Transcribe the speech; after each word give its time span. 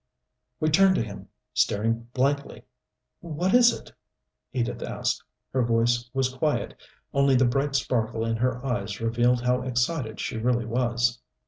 We 0.59 0.71
turned 0.71 0.95
to 0.95 1.03
him, 1.03 1.27
staring 1.53 2.07
blankly. 2.15 2.63
"What 3.19 3.53
is 3.53 3.71
it?" 3.71 3.91
Edith 4.51 4.81
asked. 4.81 5.23
Her 5.53 5.61
voice 5.61 6.09
was 6.11 6.33
quiet; 6.33 6.73
only 7.13 7.35
the 7.35 7.45
bright 7.45 7.75
sparkle 7.75 8.25
in 8.25 8.37
her 8.37 8.65
eyes 8.65 8.99
revealed 8.99 9.41
how 9.43 9.61
excited 9.61 10.19
she 10.19 10.39
really 10.39 10.65
was. 10.65 11.19